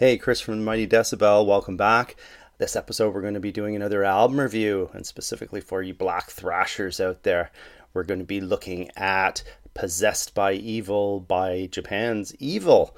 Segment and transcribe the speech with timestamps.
[0.00, 2.16] Hey, Chris from Mighty Decibel, welcome back.
[2.56, 6.30] This episode, we're going to be doing another album review, and specifically for you black
[6.30, 7.50] thrashers out there,
[7.92, 9.42] we're going to be looking at
[9.74, 12.96] Possessed by Evil by Japan's Evil.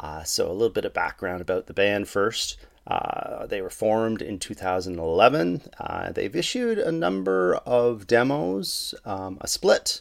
[0.00, 2.56] Uh, so, a little bit of background about the band first.
[2.86, 5.60] Uh, they were formed in 2011.
[5.78, 10.00] Uh, they've issued a number of demos, um, a split,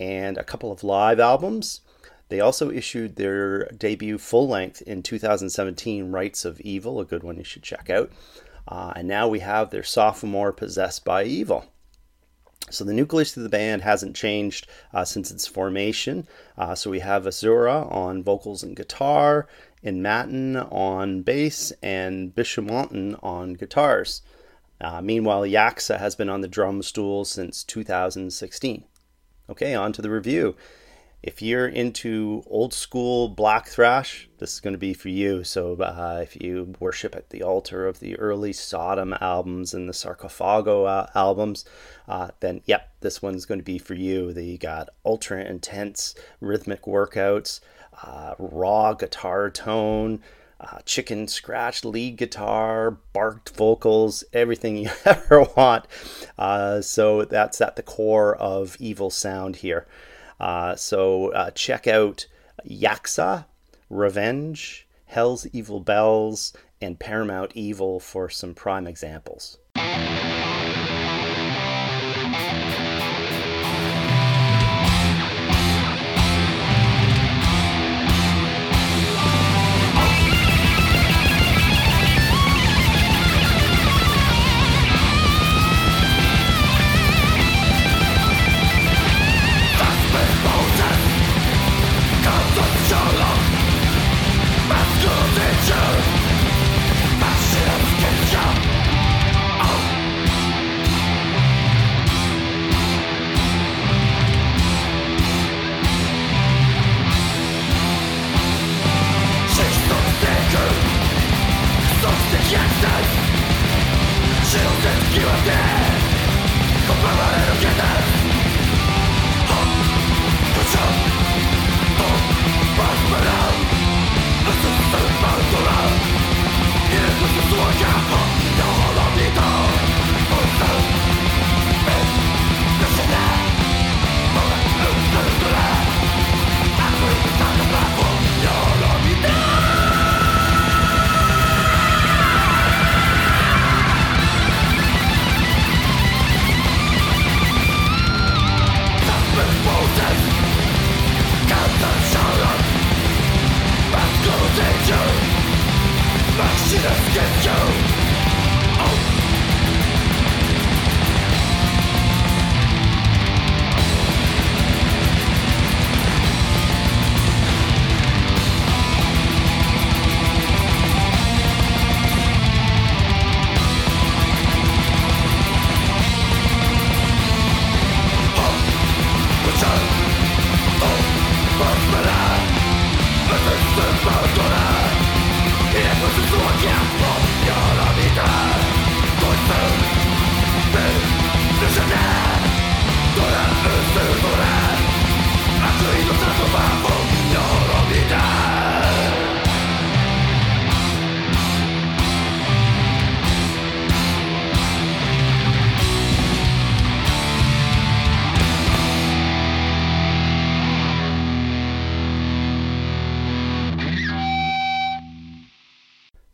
[0.00, 1.82] and a couple of live albums.
[2.34, 7.36] They also issued their debut full length in 2017, Rites of Evil, a good one
[7.36, 8.10] you should check out.
[8.66, 11.66] Uh, and now we have their sophomore, Possessed by Evil.
[12.70, 16.26] So the nucleus of the band hasn't changed uh, since its formation.
[16.58, 19.46] Uh, so we have Asura on vocals and guitar,
[19.84, 24.22] and Matten on bass, and Bishamonten on guitars.
[24.80, 28.82] Uh, meanwhile, Yaksa has been on the drum stool since 2016.
[29.48, 30.56] Okay, on to the review
[31.24, 35.42] if you're into old school black thrash, this is going to be for you.
[35.42, 39.94] So, uh, if you worship at the altar of the early Sodom albums and the
[39.94, 41.64] Sarcophago uh, albums,
[42.06, 44.34] uh, then yep, this one's going to be for you.
[44.34, 47.60] They got ultra intense rhythmic workouts,
[48.02, 50.20] uh, raw guitar tone.
[50.60, 55.86] Uh, chicken scratch lead guitar, barked vocals, everything you ever want.
[56.38, 59.86] Uh, so that's at the core of Evil Sound here.
[60.40, 62.26] Uh, so uh, check out
[62.68, 63.46] Yaksa,
[63.88, 69.58] Revenge, Hell's Evil Bells, and Paramount Evil for some prime examples.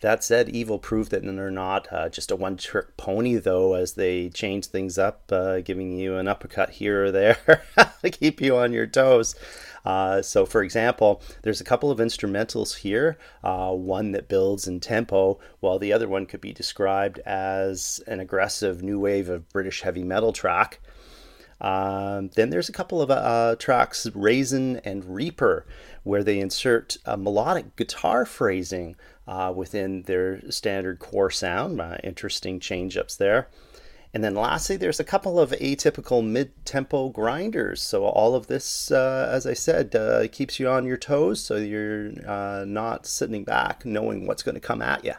[0.01, 3.95] That said, Evil proved that they're not uh, just a one trick pony, though, as
[3.95, 7.63] they change things up, uh, giving you an uppercut here or there
[8.03, 9.35] to keep you on your toes.
[9.85, 14.81] Uh, so, for example, there's a couple of instrumentals here, uh, one that builds in
[14.81, 19.83] tempo, while the other one could be described as an aggressive new wave of British
[19.83, 20.81] heavy metal track.
[21.61, 25.67] Um, then there's a couple of uh, tracks, Raisin and Reaper,
[26.05, 28.97] where they insert melodic guitar phrasing
[29.31, 31.81] uh, within their standard core sound.
[31.81, 33.49] Uh, interesting change ups there.
[34.13, 37.81] And then lastly, there's a couple of atypical mid tempo grinders.
[37.81, 41.57] So, all of this, uh, as I said, uh, keeps you on your toes so
[41.57, 45.15] you're uh, not sitting back knowing what's going to come at you.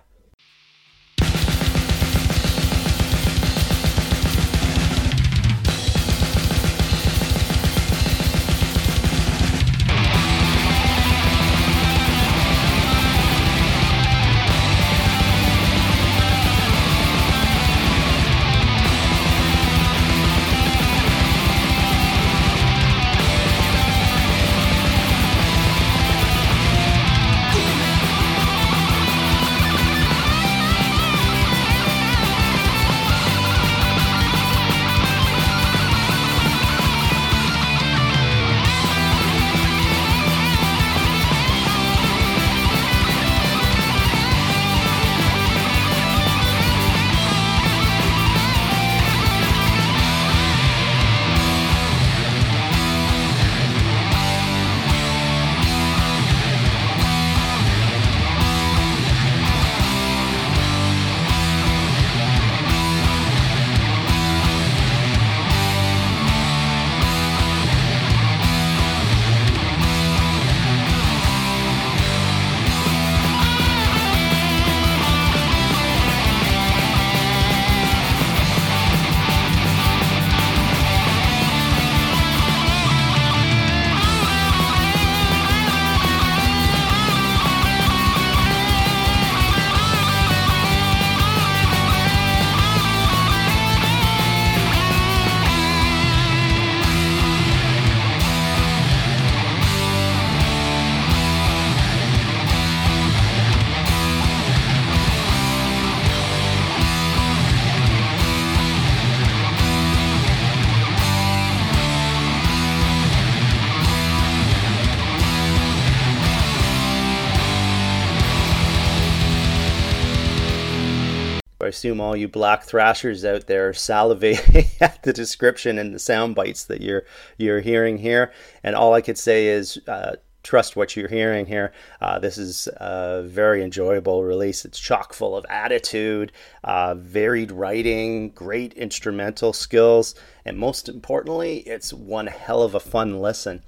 [121.71, 126.35] Assume all you black thrashers out there are salivating at the description and the sound
[126.35, 127.03] bites that you're
[127.37, 128.31] you're hearing here.
[128.63, 131.71] And all I could say is uh, trust what you're hearing here.
[131.99, 134.65] Uh, this is a very enjoyable release.
[134.65, 136.31] It's chock full of attitude,
[136.63, 140.13] uh, varied writing, great instrumental skills,
[140.45, 143.63] and most importantly, it's one hell of a fun listen.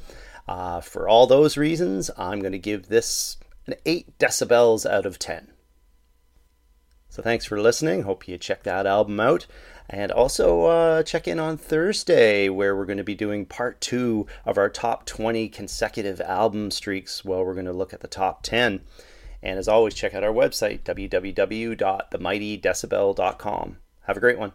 [0.47, 5.17] Uh, for all those reasons, I'm going to give this an 8 decibels out of
[5.17, 5.52] 10.
[7.13, 8.01] So thanks for listening.
[8.01, 9.45] Hope you check that album out.
[9.87, 14.25] And also uh, check in on Thursday, where we're going to be doing part two
[14.47, 17.23] of our top 20 consecutive album streaks.
[17.23, 18.81] Well, we're going to look at the top 10.
[19.43, 23.77] And as always, check out our website, www.themightydecibel.com.
[24.07, 24.53] Have a great one.